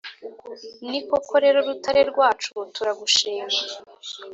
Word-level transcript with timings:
ni 0.89 0.99
koko 1.09 1.33
rero 1.43 1.57
rutare 1.67 2.01
rwacu 2.11 2.51
turagushima, 2.75 3.57